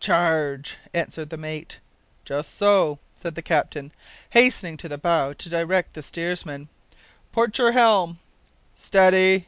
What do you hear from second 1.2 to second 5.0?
the mate. "Just so," said the captain, hastening to the